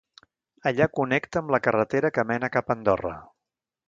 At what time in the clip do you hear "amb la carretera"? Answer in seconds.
1.43-2.11